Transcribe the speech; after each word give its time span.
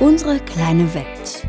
Unsere 0.00 0.40
kleine 0.40 0.94
Welt. 0.94 1.46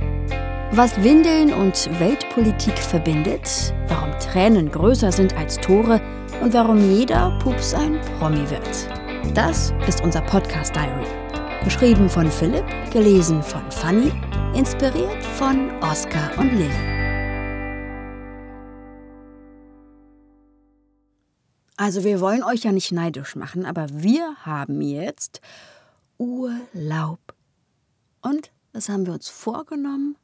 Was 0.73 1.01
Windeln 1.01 1.53
und 1.53 1.89
Weltpolitik 2.01 2.77
verbindet, 2.77 3.73
warum 3.87 4.11
Tränen 4.19 4.69
größer 4.69 5.09
sind 5.09 5.33
als 5.37 5.55
Tore 5.55 6.01
und 6.41 6.53
warum 6.53 6.77
jeder 6.77 7.39
Pups 7.39 7.73
ein 7.73 8.01
Promi 8.19 8.49
wird. 8.49 8.89
Das 9.33 9.73
ist 9.87 10.03
unser 10.03 10.19
Podcast 10.23 10.75
Diary. 10.75 11.07
Geschrieben 11.63 12.09
von 12.09 12.29
Philipp, 12.29 12.65
gelesen 12.91 13.41
von 13.41 13.61
Fanny, 13.71 14.11
inspiriert 14.53 15.23
von 15.23 15.71
Oskar 15.81 16.37
und 16.37 16.51
Lilly. 16.51 16.91
Also 21.77 22.03
wir 22.03 22.19
wollen 22.19 22.43
euch 22.43 22.63
ja 22.63 22.73
nicht 22.73 22.91
neidisch 22.91 23.37
machen, 23.37 23.65
aber 23.65 23.87
wir 23.89 24.35
haben 24.43 24.81
jetzt 24.81 25.39
Urlaub. 26.17 27.19
Und 28.21 28.51
was 28.73 28.89
haben 28.89 29.05
wir 29.05 29.13
uns 29.13 29.29
vorgenommen? 29.29 30.17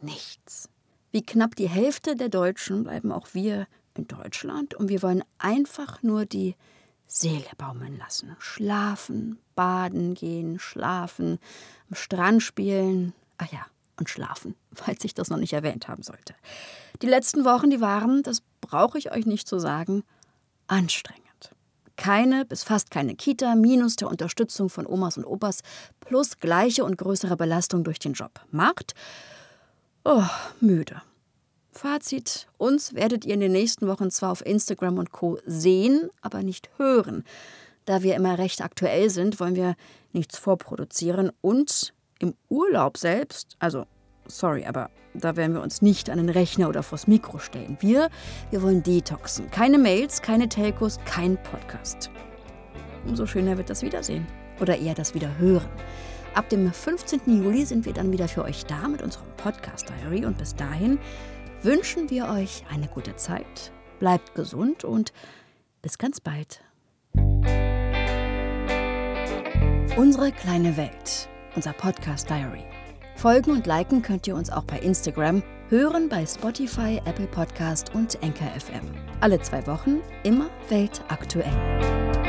Nichts. 0.00 0.68
Wie 1.10 1.22
knapp 1.22 1.56
die 1.56 1.68
Hälfte 1.68 2.16
der 2.16 2.28
Deutschen 2.28 2.84
bleiben 2.84 3.12
auch 3.12 3.28
wir 3.32 3.66
in 3.94 4.08
Deutschland 4.08 4.74
und 4.74 4.88
wir 4.88 5.02
wollen 5.02 5.22
einfach 5.38 6.02
nur 6.02 6.24
die 6.26 6.56
Seele 7.06 7.50
baumeln 7.58 7.98
lassen. 7.98 8.34
Schlafen, 8.38 9.38
baden 9.54 10.14
gehen, 10.14 10.58
schlafen, 10.58 11.38
am 11.90 11.94
Strand 11.94 12.42
spielen. 12.42 13.12
Ach 13.36 13.52
ja, 13.52 13.66
und 13.98 14.08
schlafen, 14.08 14.54
falls 14.72 15.04
ich 15.04 15.14
das 15.14 15.28
noch 15.28 15.36
nicht 15.36 15.52
erwähnt 15.52 15.88
haben 15.88 16.02
sollte. 16.02 16.34
Die 17.02 17.06
letzten 17.06 17.44
Wochen, 17.44 17.70
die 17.70 17.80
waren, 17.80 18.22
das 18.22 18.42
brauche 18.60 18.98
ich 18.98 19.12
euch 19.12 19.26
nicht 19.26 19.46
zu 19.46 19.58
sagen, 19.58 20.04
anstrengend 20.66 21.21
keine 21.96 22.44
bis 22.44 22.64
fast 22.64 22.90
keine 22.90 23.14
Kita, 23.14 23.54
minus 23.54 23.96
der 23.96 24.08
Unterstützung 24.08 24.68
von 24.68 24.86
Omas 24.86 25.16
und 25.16 25.24
Opas, 25.24 25.60
plus 26.00 26.38
gleiche 26.38 26.84
und 26.84 26.98
größere 26.98 27.36
Belastung 27.36 27.84
durch 27.84 27.98
den 27.98 28.12
Job. 28.12 28.40
Macht? 28.50 28.94
Oh, 30.04 30.24
müde. 30.60 31.02
Fazit: 31.72 32.48
Uns 32.58 32.94
werdet 32.94 33.24
ihr 33.24 33.34
in 33.34 33.40
den 33.40 33.52
nächsten 33.52 33.86
Wochen 33.88 34.10
zwar 34.10 34.32
auf 34.32 34.44
Instagram 34.44 34.98
und 34.98 35.12
Co. 35.12 35.38
sehen, 35.46 36.10
aber 36.20 36.42
nicht 36.42 36.70
hören. 36.76 37.24
Da 37.84 38.02
wir 38.02 38.14
immer 38.14 38.38
recht 38.38 38.60
aktuell 38.60 39.10
sind, 39.10 39.40
wollen 39.40 39.56
wir 39.56 39.74
nichts 40.12 40.38
vorproduzieren 40.38 41.32
und 41.40 41.94
im 42.18 42.34
Urlaub 42.48 42.98
selbst, 42.98 43.56
also 43.58 43.86
sorry, 44.26 44.64
aber 44.64 44.90
da 45.14 45.36
werden 45.36 45.54
wir 45.54 45.62
uns 45.62 45.82
nicht 45.82 46.08
an 46.10 46.18
den 46.18 46.28
Rechner 46.28 46.68
oder 46.68 46.82
vors 46.82 47.06
Mikro 47.06 47.38
stellen. 47.38 47.76
Wir, 47.80 48.08
wir 48.50 48.62
wollen 48.62 48.82
detoxen. 48.82 49.50
Keine 49.50 49.78
Mails, 49.78 50.22
keine 50.22 50.48
Telcos, 50.48 50.98
kein 51.04 51.36
Podcast. 51.42 52.10
Umso 53.06 53.26
schöner 53.26 53.56
wird 53.58 53.68
das 53.70 53.82
Wiedersehen. 53.82 54.26
Oder 54.60 54.78
eher 54.78 54.94
das 54.94 55.14
Wiederhören. 55.14 55.68
Ab 56.34 56.48
dem 56.48 56.72
15. 56.72 57.20
Juli 57.26 57.64
sind 57.66 57.84
wir 57.84 57.92
dann 57.92 58.10
wieder 58.10 58.26
für 58.26 58.44
euch 58.44 58.64
da 58.64 58.88
mit 58.88 59.02
unserem 59.02 59.28
Podcast 59.36 59.88
Diary 59.90 60.24
und 60.24 60.38
bis 60.38 60.54
dahin 60.54 60.98
wünschen 61.62 62.08
wir 62.10 62.28
euch 62.28 62.64
eine 62.72 62.88
gute 62.88 63.16
Zeit, 63.16 63.72
bleibt 64.00 64.34
gesund 64.34 64.84
und 64.84 65.12
bis 65.82 65.98
ganz 65.98 66.20
bald. 66.20 66.64
Unsere 69.96 70.32
kleine 70.32 70.76
Welt, 70.78 71.28
unser 71.54 71.74
Podcast 71.74 72.30
Diary. 72.30 72.64
Folgen 73.16 73.52
und 73.52 73.66
liken 73.66 74.02
könnt 74.02 74.26
ihr 74.26 74.34
uns 74.34 74.50
auch 74.50 74.64
bei 74.64 74.78
Instagram, 74.78 75.42
hören 75.68 76.08
bei 76.08 76.26
Spotify, 76.26 77.00
Apple 77.04 77.26
Podcast 77.26 77.94
und 77.94 78.18
Anchor 78.22 78.48
FM. 78.58 78.80
Alle 79.20 79.40
zwei 79.40 79.66
Wochen, 79.66 80.00
immer 80.24 80.50
weltaktuell. 80.68 82.21